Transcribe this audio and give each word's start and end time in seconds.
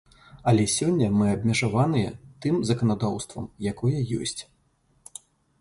Але 0.51 0.63
сёння 0.75 1.09
мы 1.17 1.27
абмежаваныя 1.33 2.09
тым 2.45 2.55
заканадаўствам, 2.71 3.45
якое 3.73 3.95
ёсць. 4.23 4.39